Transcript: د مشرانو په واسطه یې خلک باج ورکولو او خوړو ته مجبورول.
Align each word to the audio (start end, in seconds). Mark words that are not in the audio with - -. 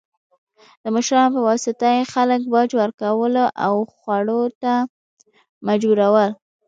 د 0.83 0.85
مشرانو 0.95 1.33
په 1.35 1.41
واسطه 1.47 1.87
یې 1.95 2.03
خلک 2.13 2.41
باج 2.53 2.69
ورکولو 2.81 3.45
او 3.65 3.73
خوړو 3.95 4.41
ته 4.61 4.73
مجبورول. 5.67 6.31